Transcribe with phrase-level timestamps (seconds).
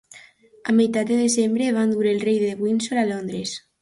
[0.69, 3.55] A meitat de desembre, van dur el rei de Windsor a Londres.